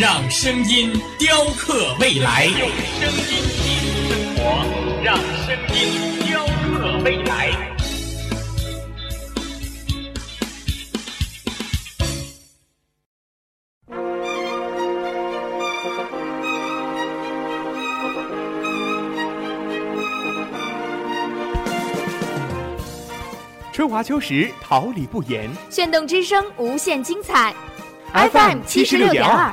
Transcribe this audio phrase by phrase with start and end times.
[0.00, 2.68] 让声音雕刻未来，用
[3.00, 4.64] 声音记录生活，
[5.02, 7.50] 让声音雕刻未来。
[23.72, 25.50] 春华秋实，桃李不言。
[25.68, 27.52] 炫动之声，无限精彩。
[28.12, 29.52] FM 七十六点二。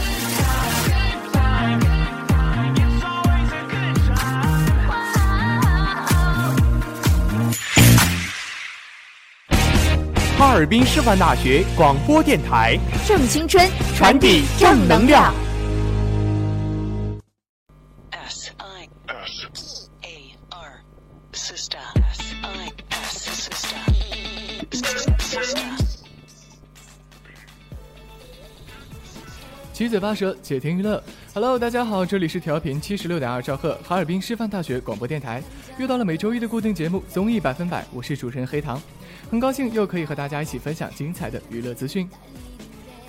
[10.61, 15.33] 尔滨师范大学广播电台，正青春，传递正能量
[21.33, 21.79] sister
[23.09, 23.79] sister
[25.17, 25.57] sister。
[29.73, 31.03] 七嘴八舌，且听娱乐。
[31.33, 35.41] Hello，大家好，这里是调频七十六点二兆赫，哈尔滨师范大学广播电台。
[35.79, 38.79] 又到了每周一的固定节目《综艺百分百》，我是主持人黑糖。
[39.31, 42.05] 很高兴又可以和大家一起分享精彩的娱乐资讯。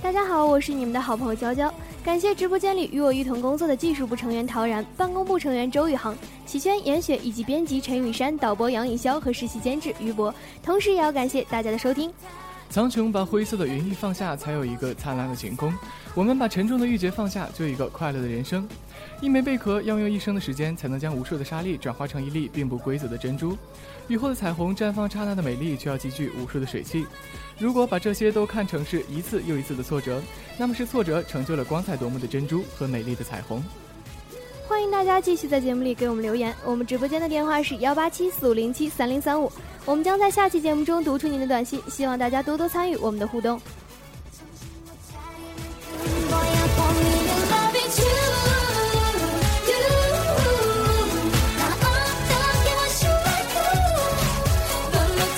[0.01, 1.75] 大家好，我是你们的好朋友娇娇。
[2.05, 6.17] 感谢直播间里与我一同工作的技术部成员陶然、办公部成员周宇航、
[6.47, 10.33] 启轩、严雪以及编辑陈雨山、导播杨颖潇和实习监制于博。
[10.63, 12.13] 同时，也要感谢大家的收听。
[12.71, 15.75] 苍穹把灰色的云翳放下，才有一个灿烂的晴空。
[16.15, 18.67] 我们把沉重的郁结放下，就有一个快乐的人生。
[19.21, 23.59] 一枚贝壳要用一生的时间，才能将无数的沙粒转化成一粒并不规则的珍珠。
[24.09, 27.07] 雨后的彩虹绽放刹那的美丽，却要积聚无数的水汽。
[27.59, 30.21] 如果把这些都看成是一次又一次的挫折，
[30.59, 33.63] 那么是挫折成就了光彩夺目的珍珠和美丽的彩虹。
[34.67, 39.51] 欢迎大家继续在节目里给我们留言，我们直播间的电话是幺八七四五零七三零三五，
[39.85, 43.61] 我们将在下期节目中读出您的短信，希望大家多多参与我们的互动。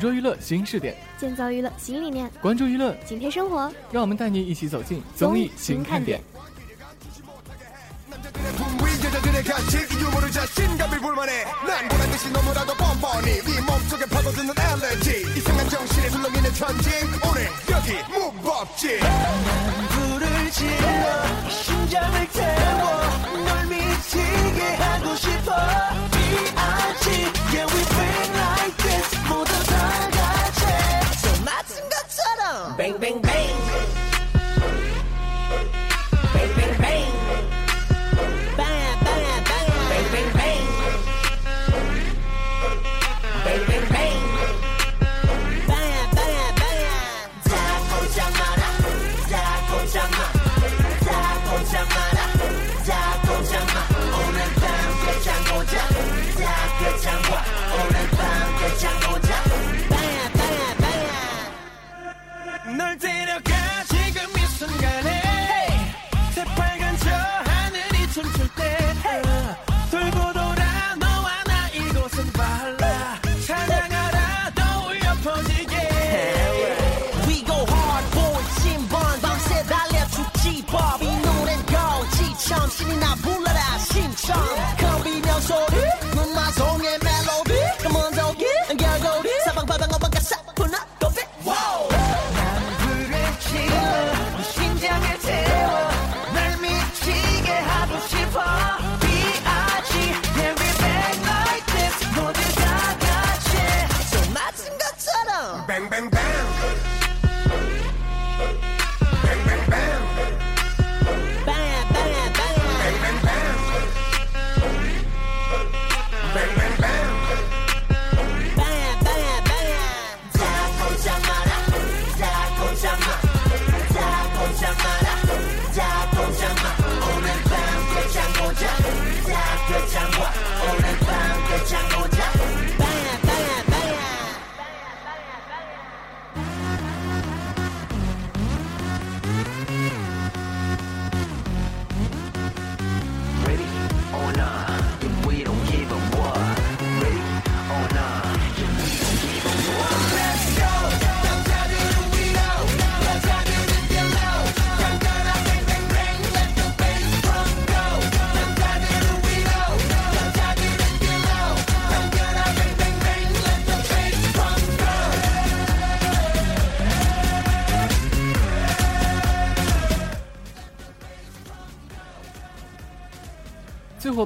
[0.00, 3.70] 捉娱乐新视点，建造娱乐新理念，关注娱乐紧贴生活。
[3.92, 6.20] 让我们带你一起走进综艺新看点。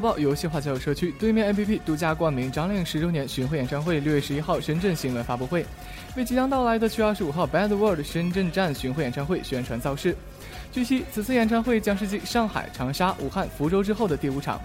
[0.04, 5.64] 报游戏化交友社区对面 APP 独家冠名张靓十周年巡回演唱会六月十一号深圳新闻发布会，
[6.14, 10.14] 为即将到来的七月二十五号 Bad World 深圳站巡回演唱会宣传造势。
[10.70, 14.60] 据悉，此次演唱会将是继上海、长沙、武汉、福州之后的第五场。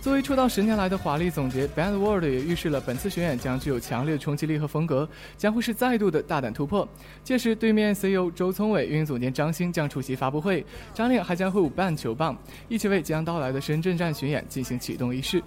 [0.00, 6.88] 作为出道十年来的华丽总结，Bad World 也预示了本次巡演将具有强烈的冲击力和风格，将会是再度的大胆突破。
[7.22, 10.64] 届时，对面 CEO 周聪伟、运营总监张鑫将出席发布会，
[10.94, 12.34] 张亮还将会舞半球棒，
[12.66, 15.42] 一起为即将到来的深圳站巡演进行启动仪式。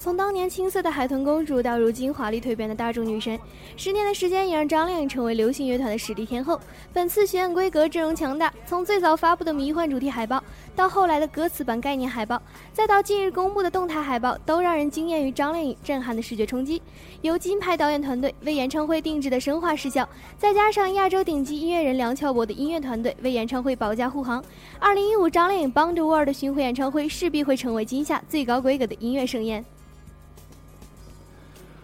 [0.00, 3.38] 从当年青涩的海豚公主到如今华丽蜕变的大众女神，
[3.76, 6.58] 十年的时间也让张靓颖成为流行乐团的实力天后。
[6.90, 10.42] 本次巡演规格阵容强大，从最早发布的迷幻主题海报，
[10.74, 12.40] 到后来的歌词版概念海报，
[12.72, 16.80] 再到近日公布的动态海报，都让人惊艳于张靓颖震撼的视觉冲击。
[17.20, 24.42] 由金牌导演团队为演唱会定制的生化视效，再加上亚洲顶级音乐人梁翘柏的音乐团队为演唱会保驾护航，
[24.78, 29.62] 二零一五张靓颖 Bound World 巡回演唱会势必会成为今夏最高规格的音乐盛宴。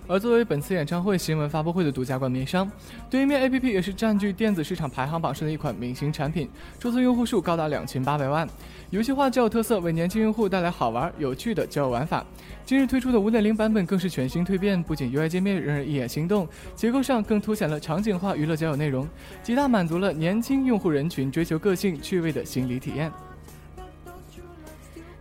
[0.08, 2.70] 而作为本次演唱会新闻发布会的独家冠名商，
[3.10, 6.48] 对面 APP 也是占据电子市场排行榜上的一款明星产品，
[6.78, 8.48] 注册用户数高达两千八百万。
[8.90, 12.24] 游戏化交友特色为年轻用户带来好玩有趣的交友玩法。
[12.64, 16.46] 今日推出的5.0版本更是全新蜕变，不仅 UI 界面让人一眼心动，
[16.76, 19.08] 结构上更凸显了场景化娱乐交友内容，
[19.42, 23.10] 极大满足了年轻用户人群追求个性趣味的心理体验。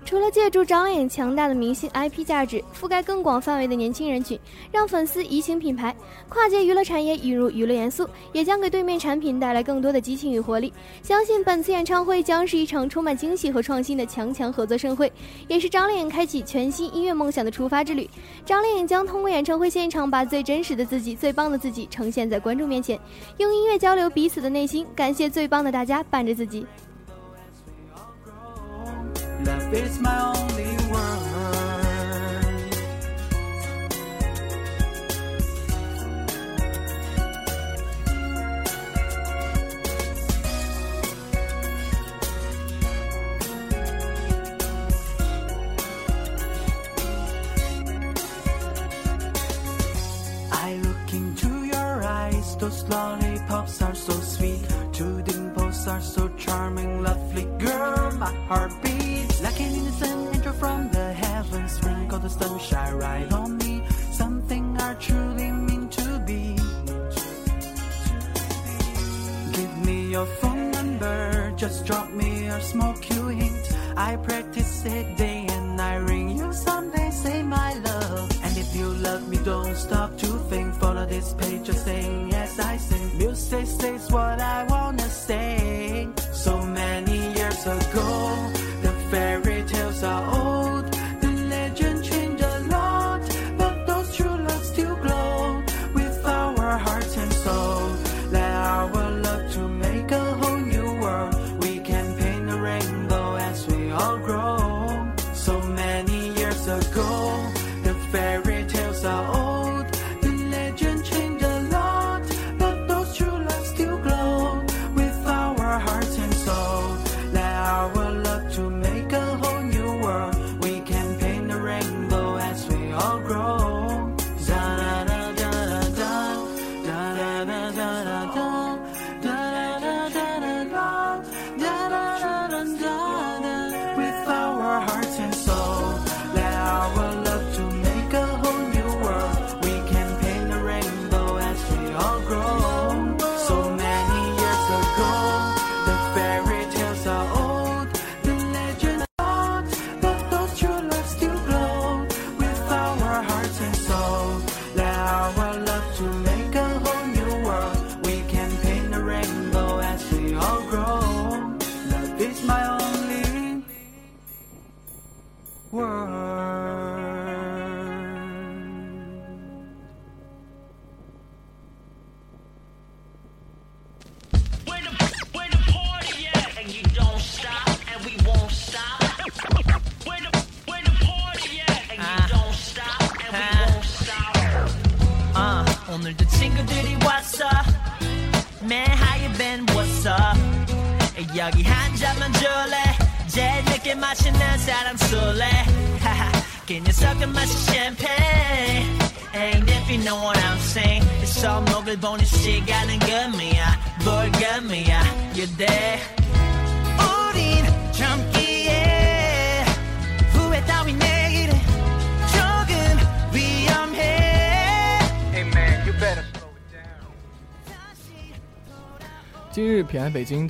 [0.05, 4.39] 除了借助张靓颖强大的明星 IP 价值，覆盖更广范围的年轻人群，
[4.71, 5.95] 让粉丝移情品牌，
[6.29, 10.71] 跨界娱乐产业引入娱乐元素，也将给对面产品带来更多的激情与活力。
[11.01, 15.12] 相信本次演唱会将是一场充满惊喜和创新的强强合作盛会，
[15.47, 18.07] 也是张靓颖开启全新音乐梦想的出发之旅。
[18.45, 23.00] 张靓颖将通过演唱会现场，把最真实的自己、最棒的自己呈现在观众面前，
[23.39, 26.63] 用音乐交流彼此的内心，感谢最棒的大家伴着自己。
[29.45, 31.15] Love is my only one.
[50.51, 54.65] I look into your eyes, those lollipops are so sweet.
[54.91, 55.21] Two
[55.85, 58.11] dimples are so charming, lovely girl.
[58.17, 61.73] My heart beats like an innocent angel from the heavens.
[61.73, 63.83] Sprinkle the sunshine right on me.
[64.11, 66.55] Something I truly mean to be.
[69.51, 73.77] Give me your phone number, just drop me a small cue hint.
[73.97, 78.29] I practice it day and I ring you someday, say my love.
[78.43, 80.14] And if you love me, don't stop
[81.07, 83.17] This page, just sing as I sing.
[83.19, 86.07] Music says what I wanna say.
[86.33, 88.51] So many years ago,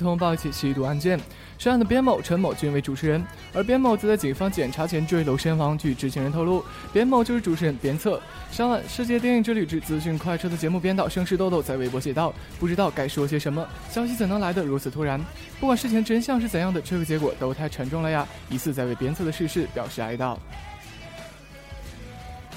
[0.06, 1.18] 通报一起吸毒案件，
[1.58, 3.22] 涉案的边某、陈某均为主持人，
[3.52, 5.76] 而边某则在警方检查前坠楼身亡。
[5.76, 8.22] 据知情人透露，边某就是主持人边策。
[8.52, 15.20] 上晚，世界电影之旅之资讯快车的节目编导盛世豆豆在微博写道：“不知道该说些什么，消息怎能来得如此突然？
[15.58, 20.36] 不管事情真相是怎样的，这个结果都太沉重了呀！”疑似在为边策的逝世表示哀悼。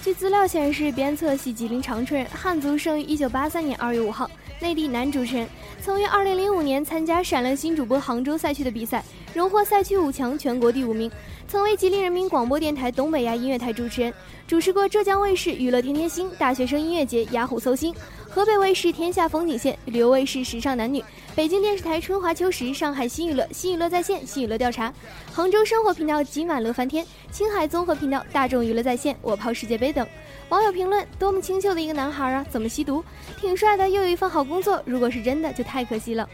[0.02, 5.48] 据资料显示，鞭策系吉林长春人，汉族，生于一九八三年二月五号，内地男主持人，
[5.82, 11.10] 曾于2005年参加《闪亮新主播》杭州赛区的比赛，荣获赛区五强，全国第五名，
[11.48, 14.14] 曾为吉林人民广播电台东北亚音乐台主持人，
[14.48, 17.96] 主持过浙江卫视《娱乐天天星》、大学生音乐节、雅虎搜星。
[18.32, 21.02] 河北卫视《天下风景线》、旅游卫视《时尚男女》、
[21.36, 24.94] 北京电视台《春华秋实》、上海新娱乐、新娱乐在线、新娱乐调查、
[25.34, 30.08] 杭州生活频道《今晚乐翻天》、青海综合频道《大众娱乐在线》、我泡世界杯等。
[30.50, 33.04] 网友评论：多么清秀的一个男孩啊，怎么吸毒？
[33.42, 34.80] 挺帅的，又有一份好工作。
[34.86, 36.30] 如果是真的，就太可惜了。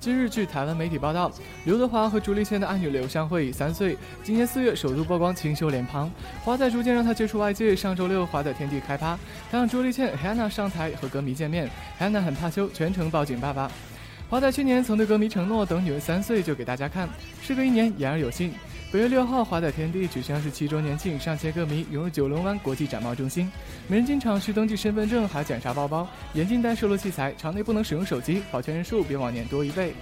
[0.00, 1.30] 今日，据台湾媒体报道，
[1.66, 6.10] 刘德华和朱丽倩的爱女刘香慧三岁，今年四月首度曝光清秀脸庞，
[6.42, 7.76] 华仔逐渐让她接触外界。
[7.76, 9.18] 上周六，华仔天地开趴，
[9.50, 11.68] 他让朱丽倩、Hannah 上台和歌迷见面
[12.00, 13.70] ，Hannah 很怕羞，全程抱紧爸爸。
[14.30, 17.06] 华仔去年曾对歌迷承诺，等女儿三岁就给大家看。
[17.42, 18.54] 时隔一年，言而有信。
[18.92, 23.48] 本月六号，华仔天地举行二十七周年庆，上千歌迷涌入九龙湾国际展贸中心，
[23.86, 29.94] 每人进场需登记身份证，还检查包包、眼镜带、摄录器材，场内不能使用手机，保全人数比往年多一倍。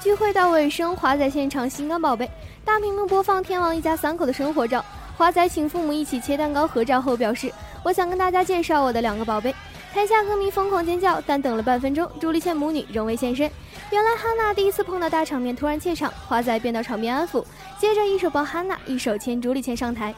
[0.00, 2.30] 聚会到尾声，华仔现场心肝宝贝，
[2.64, 4.82] 大屏幕播放天王一家三口的生活照。
[5.18, 7.52] 华仔请父母一起切蛋糕合照后表示
[7.84, 9.54] ：“我想跟大家介绍我的两个宝贝。”
[9.92, 13.50] 台下歌迷疯狂尖叫，但等了半分钟，朱丽倩母女仍未现身。
[13.90, 17.44] 原来哈娜第一次碰到大场面，突然怯场，华仔便到场边安抚，
[17.78, 20.14] 接着一手抱哈娜，一手牵朱丽倩上台。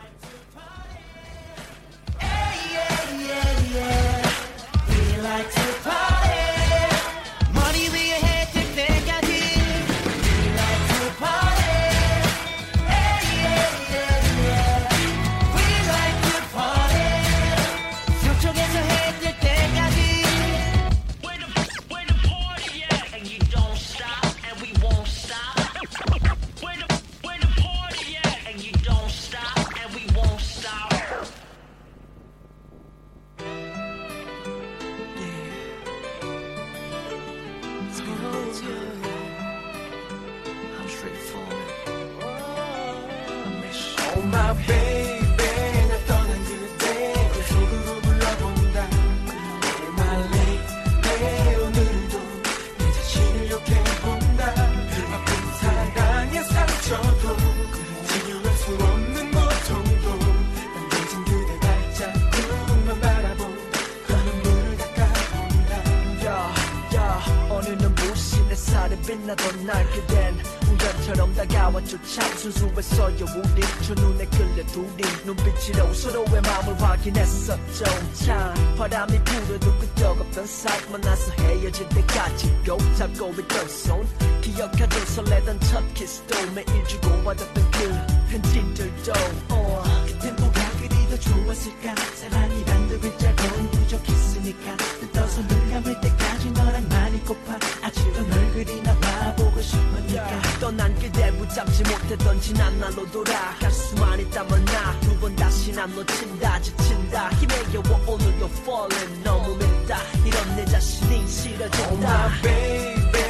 [101.89, 107.29] 못했던 지난 날로 돌아갈 수만 있다면 나 두 번 다시 난 놓친다 지친다.
[107.31, 109.99] 힘에 겨워 오늘도 falling 너무 밉다.
[110.25, 112.27] 이런 내 자신이 Oh 싫어진다.
[112.27, 113.28] My baby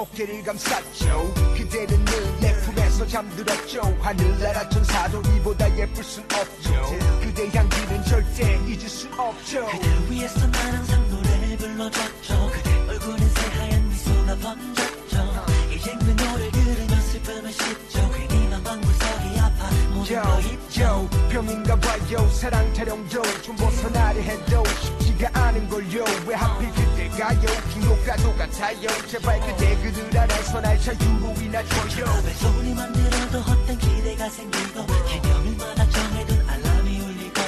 [0.00, 1.34] 어깨를 감쌌죠.
[1.54, 3.82] 그대는 늘내 품에서 잠들었죠.
[4.00, 6.98] 하늘나라 천사도 이보다 예쁠 순 없죠.
[7.20, 9.66] 그대 향기는 절대 잊을 순 없죠.
[9.66, 12.50] 그댈 위해서 난 항상 노래를 불러줬죠.
[12.50, 15.44] 그대 얼굴엔 새하얀 미소가 번졌죠.
[15.74, 18.10] 이젠 그 노래 들으면 슬픔을 씻죠.
[18.10, 20.82] 괜히 난 방구석이 아파 모든 요, 거 잊죠.
[20.82, 22.28] 요, 병인가 봐요.
[22.30, 26.04] 사랑 타령도 좀 벗어나려 해도 쉽지가 않은걸요.
[26.26, 27.40] 왜 하필 그대 가요.
[27.70, 28.88] 긴곡과도 같아요.
[29.06, 32.06] 제발 그대 그들 안에서 날 자유로이나 줘요.
[32.24, 37.40] 왜 소리 만들어도 헛된 기대가 생기고 기념일마다 정해둔 알람이 울리고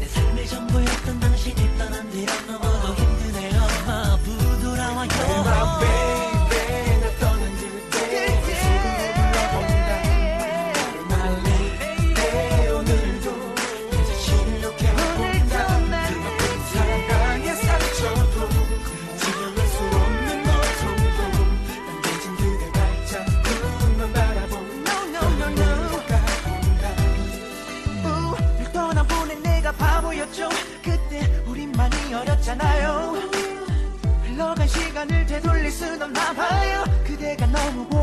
[0.00, 2.69] 내 삶의 전부였던 당신이 떠난 뒤로 너무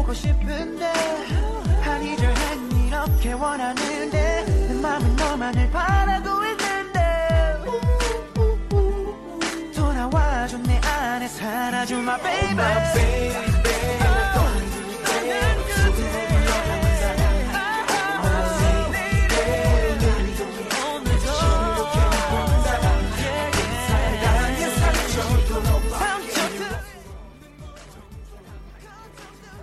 [0.07, 0.85] 보고 싶은데
[1.81, 7.57] 한 이절 한 이렇게 원하는데 내 맘은 너만을 바라고 있는데.
[9.75, 12.51] 돌아와줘 내 안에 살아줘 my baby.
[12.53, 13.56] My baby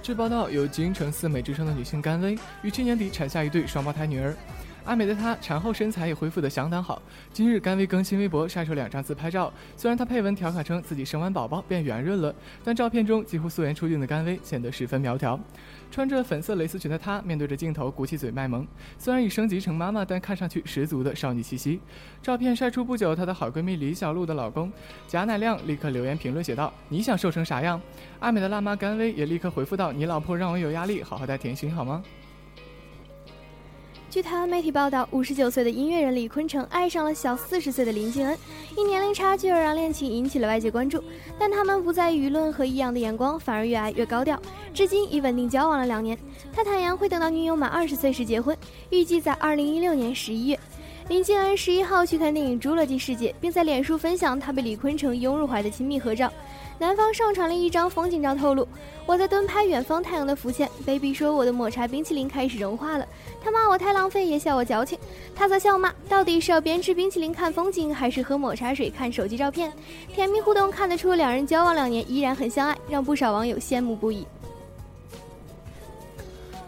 [0.04, 4.36] 据报道，有京城四美之称的女性甘薇于去年底产下一对双胞胎女儿。
[4.84, 7.00] 爱美的她产后身材也恢复得相当好。
[7.32, 15.40] 今日甘薇更新微博晒出两张自拍照，虽然她配文调侃称自己生完宝宝变圆润了，但照片中几乎素颜出镜的甘薇显得十分苗条。
[15.94, 18.66] 穿着粉色蕾丝裙的她面对着镜头鼓起嘴卖萌，
[18.98, 21.80] 虽然已升级成妈妈，但看上去十足的少女气息。
[22.20, 24.72] 照片晒出不久，她的好闺蜜李小璐的老公
[25.07, 27.80] 贾乃亮立刻留言评论写道：“你想瘦成啥样？”
[28.18, 32.02] 爱美的辣妈甘薇也立刻回复道：“你老婆让我有压力，好好带甜心好吗？”
[34.14, 38.38] 据台湾媒体报道，五十九岁的音乐人李坤城爱上了小四十岁的林敬恩，
[38.77, 41.03] 因年龄差距而让恋情引起了外界关注。
[41.37, 44.40] 但他们不在舆论和异样的眼光，反而越爱越高调，
[44.72, 46.16] 至今已稳定交往了两年。
[46.53, 48.57] 他坦言会等到女友满二十岁时结婚，
[48.90, 50.61] 预计在二零一六年十一月。
[51.06, 56.32] 林敬恩十一号去看电影《侏罗纪世界》，并在脸书分享他被李坤城拥入怀的亲密合照。
[56.78, 58.66] 男方上传了一张风景照，透露
[59.04, 60.66] ：“我在蹲拍远方太阳的浮现。
[60.86, 63.06] ”baby 说：“我的抹茶冰淇淋开始融化了。”
[63.44, 64.98] 他骂我太浪费，也笑我矫情。
[65.36, 69.70] 他则笑骂：“到底是要边吃冰淇淋看风景，还是喝抹茶水看手机照片？”
[70.10, 74.26] 甜蜜互动看得出两人交往两年依然很相爱，让不少网友羡慕不已。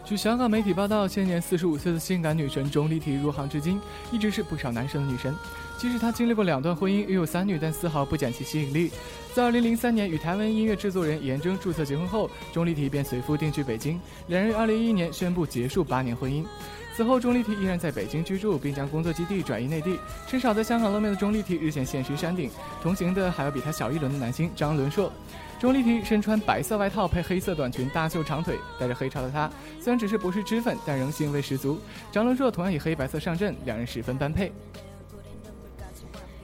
[0.07, 3.77] 据香港媒体报道，现年四十五岁的性感女神钟丽缇入行至今，
[4.09, 5.35] 一直是不少男生的女神。
[5.77, 8.89] 即使她经历过两段婚姻，育有三女，但丝毫不减其吸引力。
[9.33, 16.45] 在2003年与台湾音乐制作人严征注册结婚后，钟丽缇便随夫定居北京，两人于2011年宣布结束八年婚姻。
[16.95, 19.99] 此后，钟丽缇依然在北京居住，并将工作基地转移内地。
[20.25, 22.49] 至少在香港露面的钟丽缇日前现身山顶，
[22.81, 25.11] 同行的还有比她小一轮的男星张伦硕。
[25.59, 31.79] 钟丽缇身穿白色外套配黑色短裙，大秀长腿，带着黑潮的她，虽然只是不是脂粉，但仍腥味十足。
[32.11, 34.51] 张伦硕同样以黑白色上阵，两人十分般配。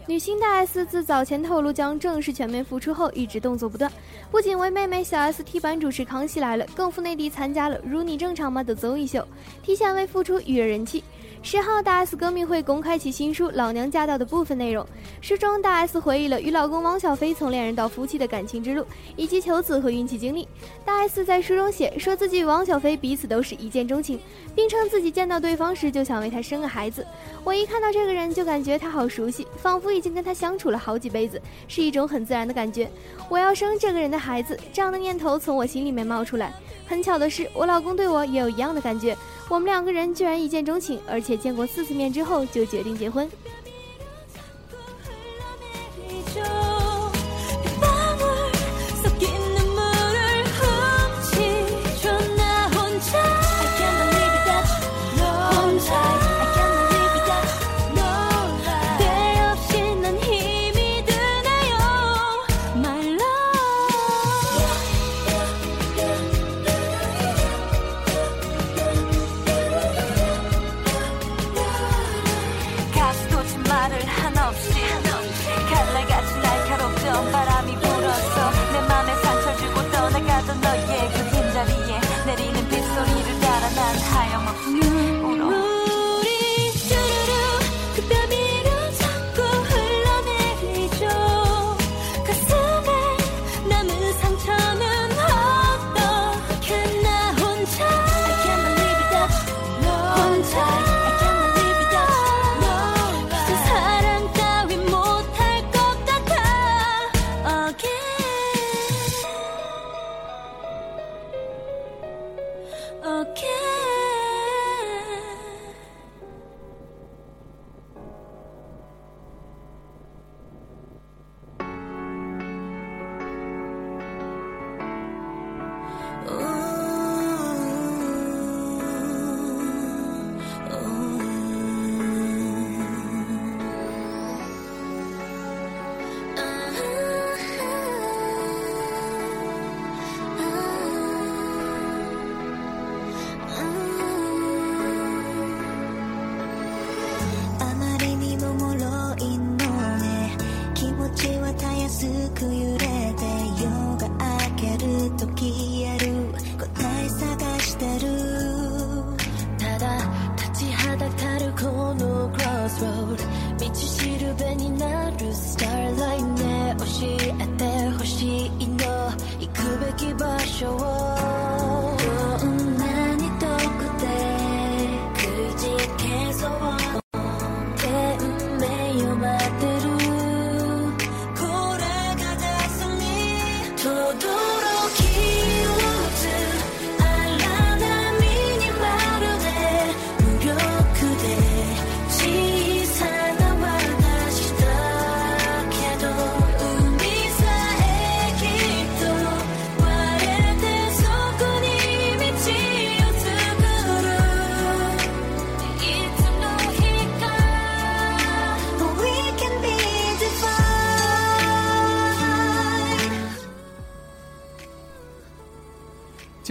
[0.07, 3.89] 女星大 S 自早前透露将正式全面复出后，一直动作不断，
[4.31, 9.25] 不仅为妹妹小 S 替班主持《康熙来了》，更赴内地参加了《如你正常吗》的综艺秀，
[9.61, 11.03] 提前为复出预热人气。
[11.45, 14.87] 十号，大 S 歌迷会公开其新书《老娘驾到》的部分内容。
[15.19, 18.85] 书中，大 S 回忆了与老公汪小菲从恋人到夫妻的感情之路，
[19.17, 20.47] 以及求子和孕期经历。
[20.85, 24.17] 大 S 在书中写，说自己与汪小菲彼此都是一见钟情，
[24.55, 27.05] 并称自己见到对方时就想为他生个孩子。
[27.43, 32.89] 我一看到这个人就感觉他好熟悉，仿佛已经跟他相处了好几辈子，是一种很自然的感觉。
[33.27, 36.53] 我要生这个人的孩子，这样的念头从我心里面冒出来。
[36.87, 39.15] 很巧的是，我老公对我也有一样的感觉。
[39.49, 43.29] 我们两个人居然一见钟情，而且见过四次面之后就决定结婚。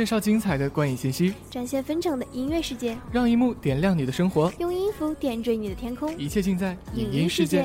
[0.03, 6.13] 介绍精彩的观影信息，展现纷呈的音乐世界，让一幕点亮你的生活，用音符点缀你的天空。
[6.19, 7.65] 一切尽在影影音世界。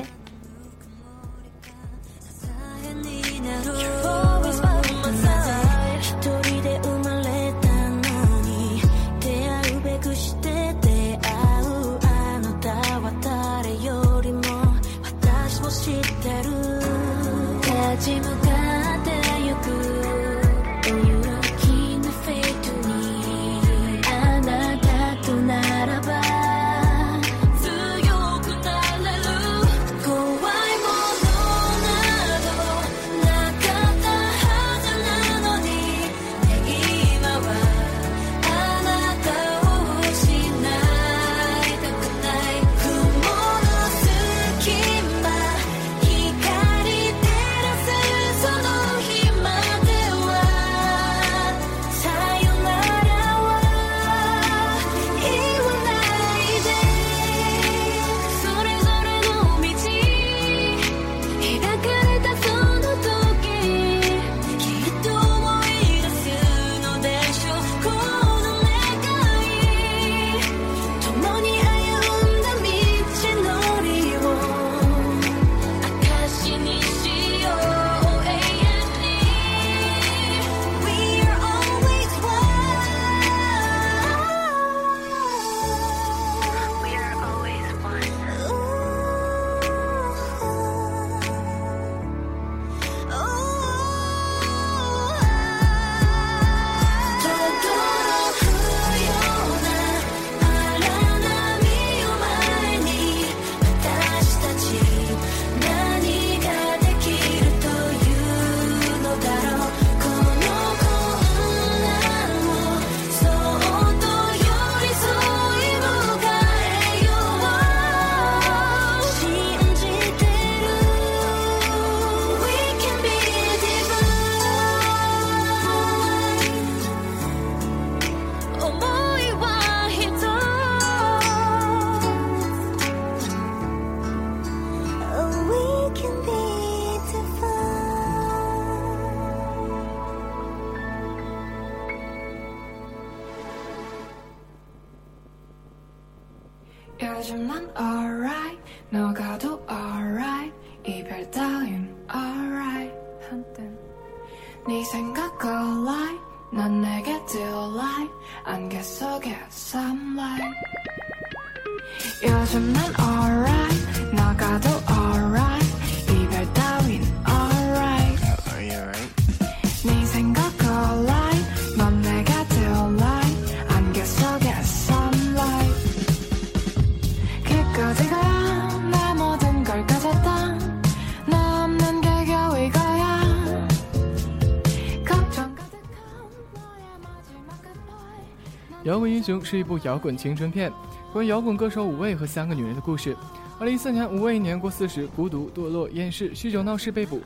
[189.18, 190.72] 英雄是一部摇滚青春片，
[191.12, 193.16] 关于摇滚歌手五位和三个女人的故事。
[193.58, 197.20] 二零一四年，五位年过四十，孤独、堕落、厌世、酗酒闹事被捕。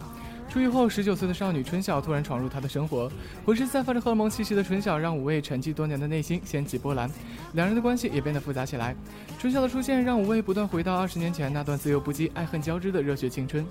[0.48, 3.12] 出狱后，十九岁的少女春晓突然闯入他的生活，
[3.44, 7.11] 浑身散发着荷尔蒙气息的春晓让五位沉寂多年的内心掀起波澜，
[7.52, 8.96] 两人的关系也变得复杂起来。
[9.38, 13.66] 春晓的出现让五位不断回到二十年前那段自由不羁、爱恨交织的热血青春。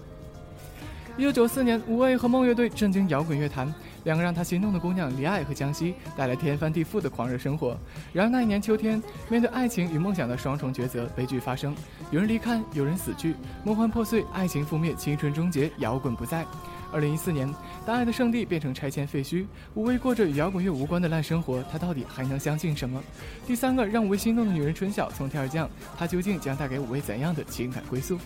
[1.18, 3.72] 一九九四年，五位和梦乐队震惊摇滚乐坛，
[4.06, 7.78] 两个让他心动的姑娘李艾和江西带来天翻地覆的狂热生活。
[8.14, 11.76] 然而那一年秋天，面对爱情与梦想的双重抉择，悲剧发生，
[12.12, 16.46] 有人离开，有人死去，梦幻破碎，爱情覆灭，青春终结，摇滚不在。
[16.94, 17.54] 二零一四年，
[17.86, 19.46] 大爱的圣地变成拆迁废墟，
[19.76, 23.02] 五位过着与摇滚乐无关的烂生活，他到底还能相信什么？
[23.46, 28.18] 第三个让五位心动的女人春晓从天而降，她究竟将带给五位怎样的情感归宿？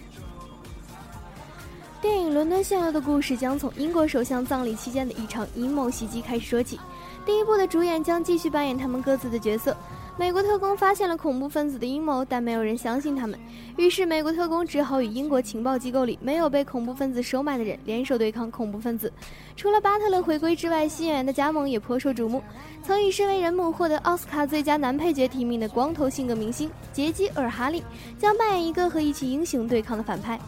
[2.02, 6.80] 电影《伦敦陷落的故事》将从英国首相葬礼期间的一场阴谋袭击开始说起。
[7.26, 9.76] 第一部的主演将继续扮演他们各自的角色。
[10.18, 13.38] 美国特工发现了恐怖分子的阴谋，但没有人相信他们。
[13.76, 19.12] 于是，美国特工只好与英国情报机构里没有被恐怖分子收买的人联手对抗恐怖分子。
[19.56, 22.42] 除了巴特勒回归之外，新演员的加盟也颇受瞩目。
[22.84, 27.84] 曾以《身为人母》获得奥斯卡最佳男配角提名的光头性格明星杰基·尔哈利，
[28.18, 30.40] 将扮演一个和一群英雄对抗的反派。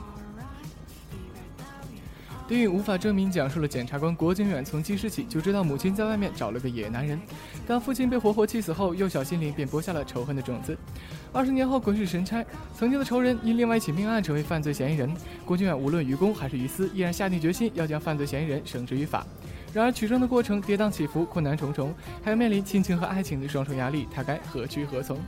[2.47, 7.19] 电影无法证明讲述了检察官郭靖远从记事起就知道母亲在外面找了个野男人，
[7.67, 10.77] 当父亲被活活气死后，幼小心灵便播下了仇恨的种子。
[11.33, 15.13] 二十年后滚石神差，曾经的仇人因另外一起命案成为犯罪嫌疑人，
[15.45, 19.27] 郭靖远无论于公还是于私，依然下定决心要将犯罪嫌疑人绳之于法。
[19.73, 25.19] 然而取证的过程跌宕起伏，困难重重，还要面临亲情和爱情的双重压力，他该何去何从？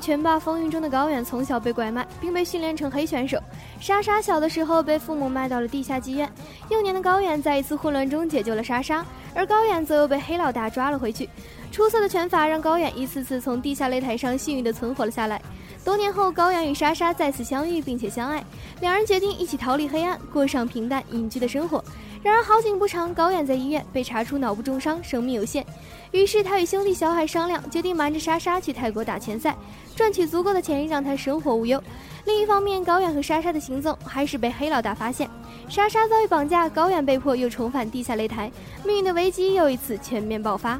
[0.02, 3.38] 《拳霸风云》中的高远从小被拐卖，并被训练成黑选手。
[3.78, 6.30] 莎莎小的时候被父母卖到了地下妓院，
[6.70, 11.28] 幼年的高远在一次混乱中解救了莎莎，而高远则又被黑老大抓了回去。
[11.70, 15.40] 出色的拳法让高远一次次从地下擂台上幸运地存活了下来。
[15.84, 18.42] 多年后，高远与莎莎再次相遇并且相爱，
[18.80, 21.82] 两人决定一起逃离黑暗，过上平淡隐居的生活。
[22.22, 25.64] 然而好景不长，高远在医院被查出脑部重伤，生命有限。
[26.10, 29.56] 于是他与兄弟小海商量，决定瞒着莎莎去泰国打拳赛，
[29.96, 31.82] 赚取足够的钱让他生活无忧。
[32.26, 35.30] 另一方面，高远和莎莎的行踪还是被黑老大发现，
[35.66, 38.52] 莎莎遭遇绑架，高远被迫又重返地下擂台，
[38.84, 40.78] 命运的危机又一次全面爆发。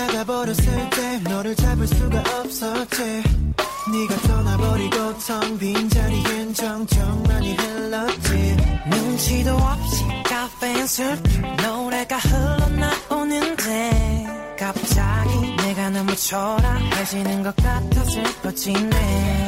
[0.00, 3.22] 나가버렸을 때 너를 잡을 수가 없었지.
[3.92, 8.56] 네가 떠나버리고 텅 빈 자리엔 정적만이 흘렀지.
[8.88, 14.26] 눈치도 없이 카페엔 술술 노래가 흘러나오는데.
[14.58, 19.39] 갑자기 내가 너무 초라해지는 것 같아 슬퍼지네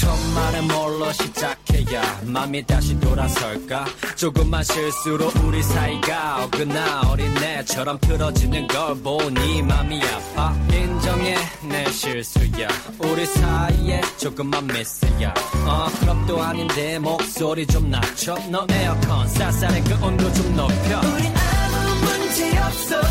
[0.00, 3.84] 첫 말은 뭘로 시작해야 맘이 다시 돌아설까?
[4.14, 10.54] 조금만 실수로 우리 사이가 어긋나 어린애처럼 틀어지는 걸 보니 맘이 아파.
[10.72, 11.36] 인정해
[11.68, 12.68] 내 실수야.
[13.00, 15.34] 우리 사이에 조금만 미스야.
[15.66, 18.36] 어 클럽도 아닌데 목소리 좀 낮춰.
[18.50, 21.00] 너 에어컨 쌀쌀해 그 온도 좀 높여.
[21.00, 23.02] 우린 아무 문제 없어.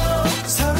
[0.47, 0.77] 서로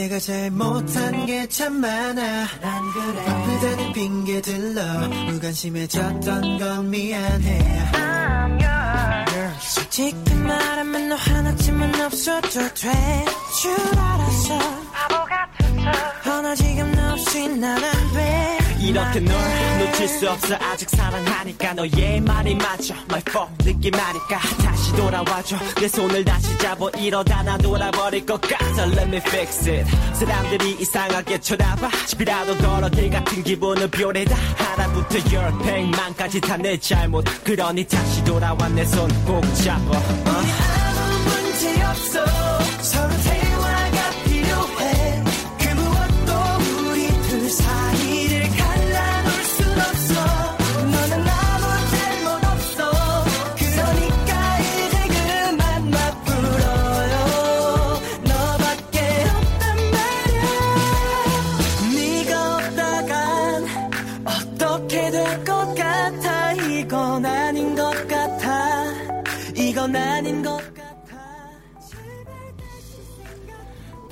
[0.00, 2.14] 내가 잘못한 게 참 많아.
[2.14, 3.24] 난 그래.
[3.24, 4.82] 바쁘다는 핑계들로
[5.32, 7.90] 무관심해졌던 건 미안해.
[7.92, 9.74] I'm yours.
[9.74, 14.58] 솔직히 말하면 너 하나쯤은 없어도 될줄 알았어.
[14.92, 19.36] 바보 같아서 허나 지금 너 없이 난안돼 이렇게 널
[19.78, 20.54] 놓칠 수 없어.
[20.56, 22.94] 아직 사랑하니까 너의 말이 맞아.
[23.08, 25.56] My fault 느낌 아니까 다시 돌아와줘.
[25.80, 28.84] 내 손을 다시 잡아 이러다 나 돌아버릴 것 같아.
[28.86, 29.84] Let me fix it.
[30.14, 31.90] 사람들이 이상하게 쳐다봐.
[32.06, 34.36] 집이라도 걸어 길 같은 기분은 묘래다.
[34.56, 37.24] 하나부터 열 백만까지 다 내 잘못.
[37.44, 39.96] 그러니 다시 돌아와 내 손 꼭 잡아.
[39.96, 40.02] 어?
[40.26, 42.59] 아무 문제 없어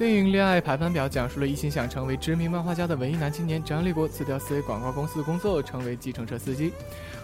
[0.08, 6.72] 电影《恋爱排班表》讲述了一心想成为知名漫画家的文艺男青年张立国辞掉四 A 广告公司的工作，成为计程车司机，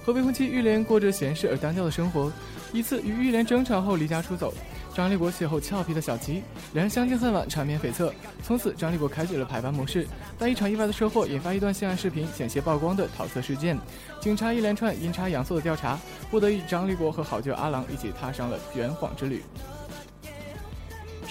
[0.05, 2.31] 和未婚妻玉莲过着闲适而单调的生活。
[2.75, 4.53] 一次与玉莲争吵后离家出走，
[4.95, 6.43] 张立国邂逅俏皮的小琪，
[6.75, 8.13] 两人相见恨晚，缠绵悱恻。
[8.43, 10.07] 从此，张立国开启了排班模式。
[10.39, 13.79] 但一场意外的车祸引发一段性爱视频险些曝光的桃色事件，
[14.21, 15.99] 警察一连串阴差阳错的调查，
[16.31, 19.43] 不得已，张立国和好舅阿郎一起踏上了圆谎之旅。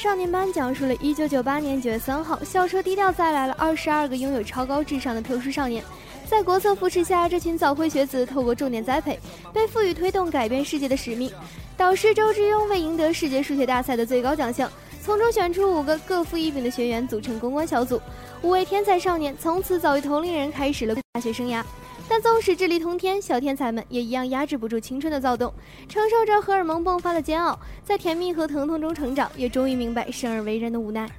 [0.04, 5.82] 少年班讲述了1998年9月3号，校车低调载来了22个拥有超高智商的特殊少年。
[6.28, 9.18] 在国策扶持下，这群早慧学子透过重点栽培，
[9.54, 11.32] 被赋予推动改变世界的使命。
[11.78, 14.70] 导师周之庸为赢得世界数学大赛的最高奖项，
[15.02, 17.98] 从中选出五个各负异禀的学员组成公关小组。
[18.42, 21.64] 五位天才少年从此早于同龄人开始了大学生涯。
[22.10, 25.54] 但纵使智力通天，小天才们也一样压制不住青春的躁动，
[25.88, 31.10] 承受着荷尔蒙迸发的煎熬，在甜蜜和疼痛中成长，也终于明白生而为人的无奈。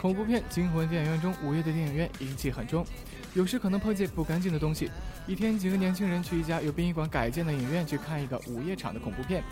[0.00, 2.86] 恐怖片、惊魂电影院中，午夜的电影院阴气很重，
[3.34, 4.90] 有时可能碰见不干净的东西。
[5.26, 9.42] 一天，几个年轻人去一家由殡仪馆改建的影院去看一个午夜场的恐怖片，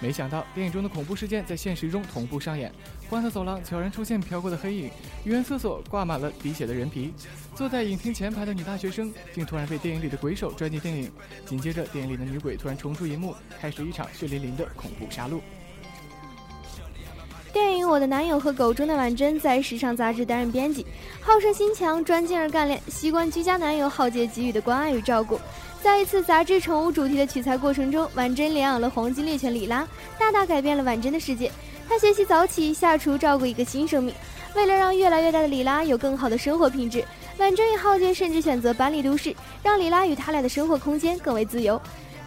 [0.00, 2.70] 没想到电影中的恐怖事件在现实中同步上演。
[3.08, 4.86] 欢乐走廊悄然出现飘过的黑影，
[5.24, 7.12] 医院厕所挂满了滴血的人皮，
[7.54, 11.10] 坐在影厅前排的女大学生竟突然被电影里的鬼手拽进电影，
[11.46, 15.40] 紧接着电影里的女鬼突然冲出银幕，开始一场血淋淋的恐怖杀戮。
[17.52, 20.84] 电影《我的男友和狗》中的婉珍在时尚杂志担任编辑，
[21.20, 25.38] 好胜心强，专精而干练，习惯居家男友浩杰给予的关爱与照顾。
[25.84, 29.86] 在一次杂志宠物主题的取材过程中，婉珍领养了黄金猎犬里拉，
[30.18, 31.52] 大大改变了婉珍的世界。
[31.86, 34.14] 她学习早起、下厨，照顾一个新生命。
[34.56, 37.04] 为了让越来越大的里拉有更好的生活品质，
[37.36, 41.78] 婉珍与浩杰甚至选择搬离都市，让里拉与他俩的生活空间更为自由。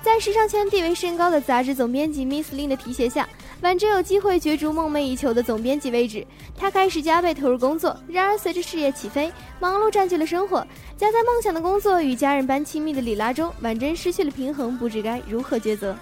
[0.03, 3.27] 在时尚圈地位甚高的杂志总编辑 Miss Lin 的提携下，
[3.61, 6.25] 婉珍有机会角逐梦寐以求的总编辑位置。
[6.55, 10.59] 她开始加倍投入工作，然而随着事业起飞，忙碌占据了生活，
[10.95, 15.95] 夹在梦想的工作与家人般亲密的里拉中，婉珍失去了平衡，不知该如何抉择。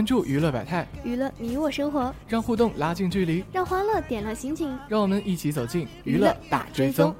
[0.00, 4.74] 关注娱乐百态，娱乐你我生活，让互动拉近距离，让欢乐点亮心情。
[4.88, 7.14] 让我们一起走进娱乐大追踪。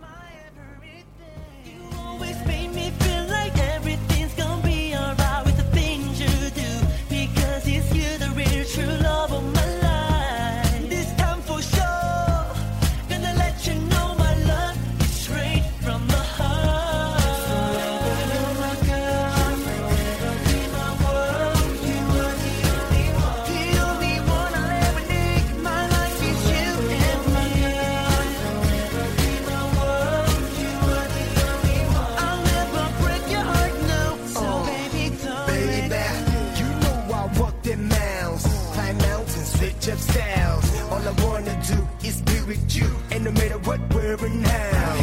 [42.51, 44.97] With you, and no matter what, where and how.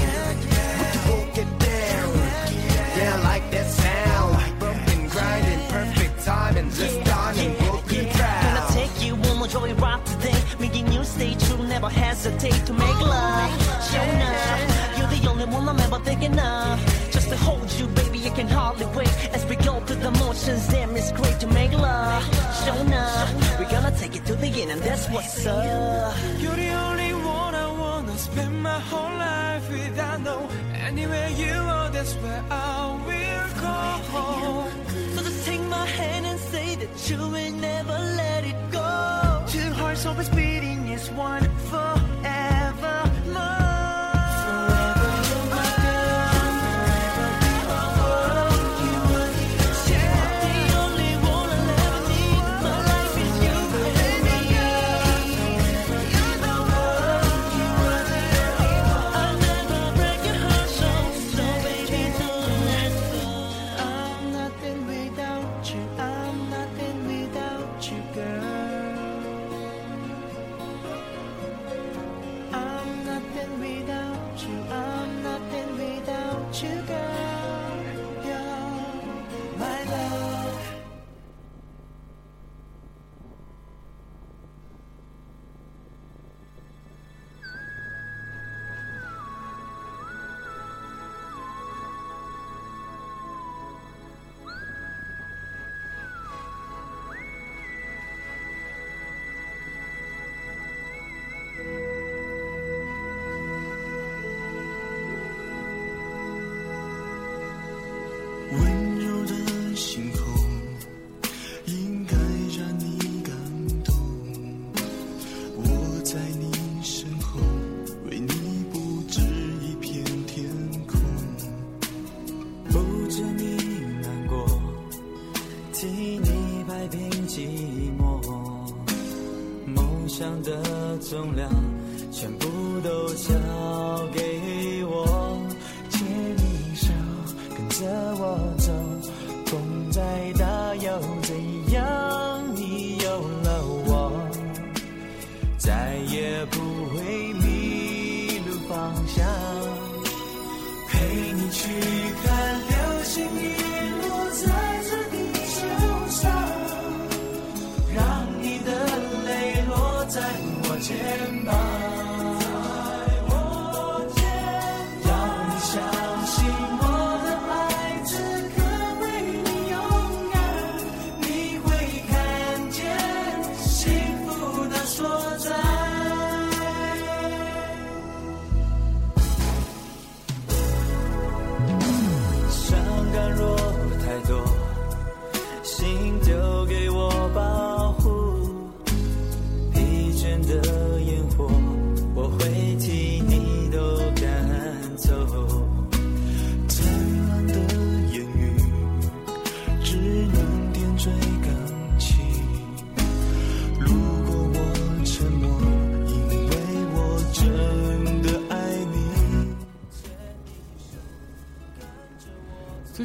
[0.80, 2.10] We can both get down.
[2.98, 4.60] Yeah, I like that sound.
[4.60, 6.70] Bumping, grinding, perfect timing.
[6.72, 10.40] Just darling, broken Can I take you on a joyride today?
[10.60, 13.52] Making you stay true, never hesitate to make love.
[13.92, 16.74] Show enough, you're the only one I'm ever thinking of.
[17.16, 19.14] Just to hold you, baby, I can hardly wait.
[19.32, 22.24] As we go through the motions, damn, it's great to make love.
[22.66, 26.14] Show enough, we're gonna take it to the end, and that's what's up.
[26.42, 27.27] You're the only one
[28.18, 33.78] Spend my whole life without know anywhere you are, that's where I will go.
[34.12, 34.72] home.
[35.14, 39.46] So just take my hand and say that you will never let it go.
[39.48, 42.57] Two hearts always beating is one forever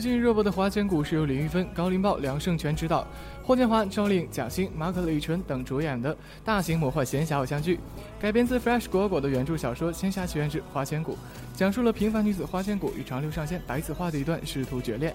[0.03, 3.07] 近热播的《花千骨》是由李玉芬、高凌豹、梁胜全执导，
[3.45, 7.79] 霍建华、赵丽颖、贾欣、马可·李宇春等主演的大型魔幻仙侠偶像剧，
[8.21, 11.13] 改编自 Fresh 果果的原著小说《仙侠奇缘之花千骨》，
[11.57, 15.15] 讲述了平凡女子花千骨与长留上仙白子画的一段师徒绝恋。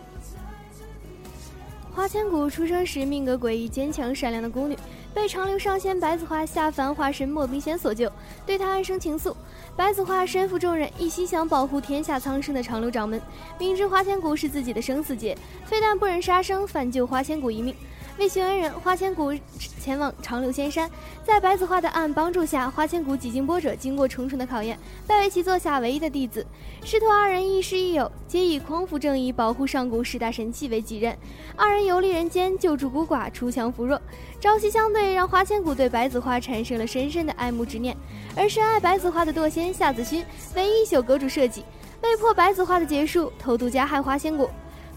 [1.93, 4.77] 花千骨出生时命格诡异、坚强善良的宫女，
[5.18, 8.07] 被长留上仙白子画下凡化身莫冰仙所救，
[8.45, 9.36] 对他暗生情愫。
[9.76, 13.20] 白子画身负重任，一心想保护天下苍生的长留掌门，
[13.57, 17.76] 明知花千骨是自己的生死劫，非但不忍杀生，反救花千骨一命。
[18.18, 19.32] 为寻恩人，花千骨
[19.80, 20.89] 前往长留仙山，
[21.24, 26.43] 在白子画的暗帮助下，花千骨几经波折，经过重重的考验，拜为其座下唯一的弟子。
[26.84, 31.15] 师徒二人亦师亦友，皆以匡扶正义、保护上古十大神器为己任。
[31.55, 34.01] 二人游历人间，救助孤寡，锄强扶弱，
[34.39, 37.95] 朝夕相对，让花千骨对白子画产生了深深的爱慕之念。
[38.36, 41.63] 而深爱白子画的堕仙夏子勋为一宿阁主设计，
[42.01, 44.49] 为破白子画的结束，偷渡加害花千骨。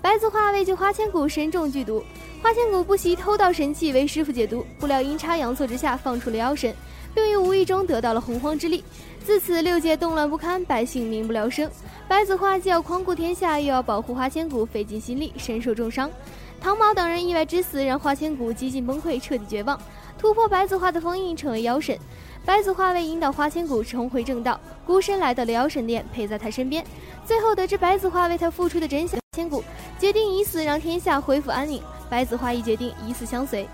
[0.03, 2.03] 白子画为救花千骨，身中剧毒。
[2.43, 6.75] 花千骨不惜偷盗神器为师傅解毒，不料阴差阳错之下放出了妖神，
[7.15, 8.83] 并于无意中得到了洪荒之力。
[9.23, 11.71] 自此六界动乱不堪，百姓民不聊生。
[12.09, 16.11] 白子画既要匡顾天下，又要保护花千骨，费尽心力，身受重伤。
[16.59, 19.79] 唐毛等人意外之死，让花千骨几近崩溃，彻底绝望。
[20.19, 21.99] 突破白子画的封印，成为妖神。
[22.45, 26.85] 白子画为引导花千骨重回正道，孤身来到了妖神殿，陪在他身边。
[27.25, 29.63] 最后得知白子画为他付出的真相，千骨
[29.99, 31.83] 决定以死让天下恢复安宁。
[32.09, 33.69] 白子画亦决定以死相随。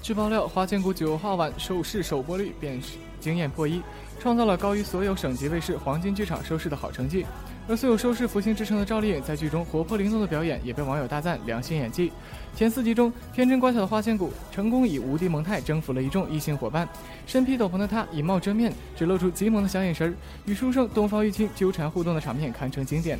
[0.00, 3.82] 据爆料，花千骨九号晚收视首播率便是惊艳破亿，
[4.18, 7.26] 创造了高于所有省级卫视黄金剧场收视的好成绩。
[7.68, 12.12] 而素有收视福星之称的赵丽颖在剧中活泼灵动的表演，也被网友大赞良心演技。
[12.56, 16.88] 前四集中，天真乖巧的花千骨成功以无敌萌态征服了一众异性伙伴。
[17.24, 23.16] 身披斗篷的她以貌遮面，只露出极萌的小眼神，与书生东方玉清纠缠互动的场面堪称经典。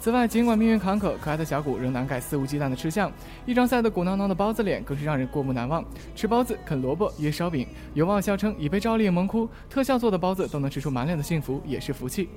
[0.00, 3.10] 此外，尽管命运坎坷，可爱的小骨仍难改肆无忌惮的吃相，
[3.46, 5.82] 一张晒得鼓囊囊的包子脸更是让人过目难忘。
[6.16, 12.28] 吃包子、啃萝卜、噎烧饼，有网友笑称已被赵丽颖萌哭，特效做的包子都能吃出满脸的幸福，也是福气。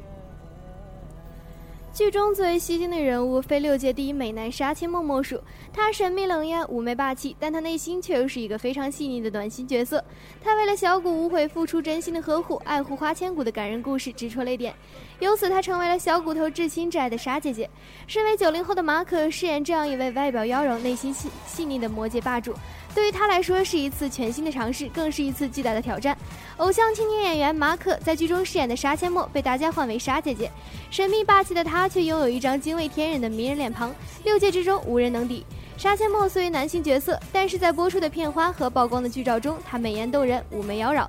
[1.98, 5.42] 剧中最为吸睛的人物，非六界第一美男杀阡陌莫属。
[5.74, 10.06] 他神秘冷艳、妩媚霸气，但他内心却又是一个非常细腻的暖心角色。
[10.40, 14.76] 他为了小骨无悔付出真心的呵护、爱护花千骨的感人故事，直戳泪点。
[15.20, 17.70] 由此，她成为了小骨头至亲至爱的沙姐姐。
[18.06, 22.54] 身为九零后的马可饰演这样一位外表妖娆、内心细细腻的魔界霸主，
[22.94, 26.16] 对于他来说是一次全新的尝试，更是一次巨大的挑战。
[26.58, 30.52] 偶像青年演员马可在剧中饰演的沙阡陌被大家唤为沙姐姐，
[30.92, 33.94] 神秘霸气的她却拥有一张惊为天人的迷人脸庞，
[34.24, 35.44] 六界之中无人能敌。
[35.78, 41.08] 沙阡陌虽为男性角色，但是在播出的片花和曝光的剧照中，她美颜动人，妩媚妖娆，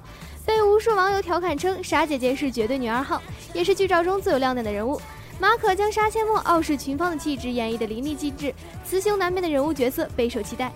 [0.49, 3.20] 被无数网友调侃称傻姐姐是绝对女二号，
[3.53, 4.99] 也是剧照中最有亮点的人物。
[5.38, 10.72] 马可将杀阡陌傲视群芳的气质演绎得淋漓尽致，雌雄难辨的人物角色备受期待。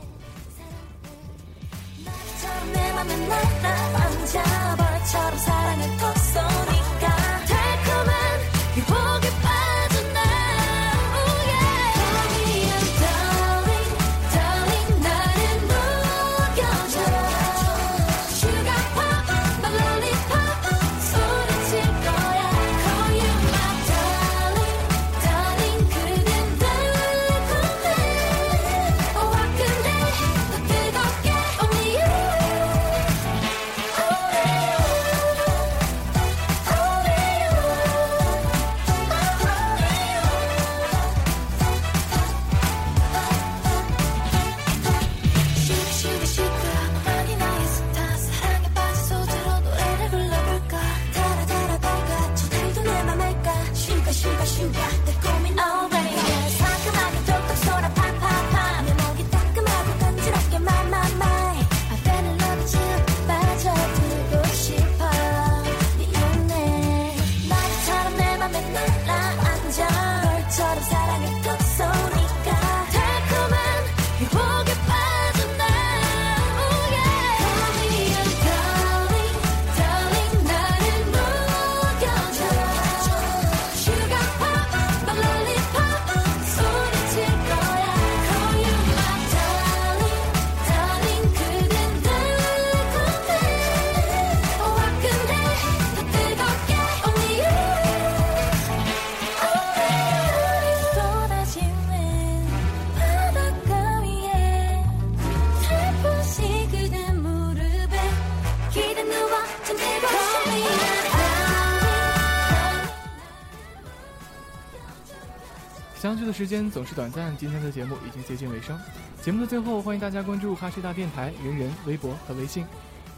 [116.33, 118.78] 时间总是短暂，今天的节目已经接近尾声。
[119.20, 122.64] 节目的最后，欢迎大家关注哈师大电台人人微博和微信。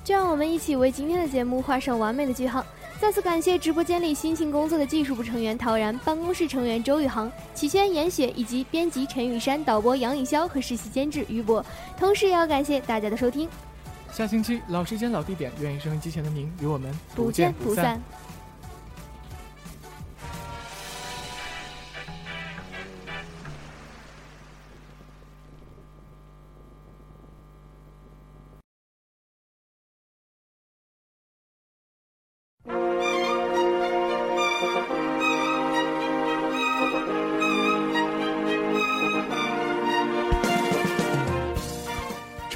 [0.02, 2.64] 就让我们一起为今天的节目画上完美的句号。
[3.00, 11.64] 再次感谢直播间里辛勤工作的技术部成员陶然、办公室成员周宇航、启轩、严雪以及编辑陈雨山、导播杨颖潇和实习监制于博。
[11.98, 13.48] 同时，也要感谢大家的收听，
[14.12, 18.00] 下星期老时间老地点，愿意收音机前的您与我们不见不散。